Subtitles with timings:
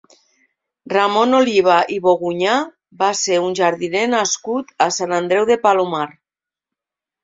[0.93, 2.57] Ramon Oliva i Bogunyà
[3.05, 6.07] va ser un jardiner nascut a Sant Andreu de Palomar.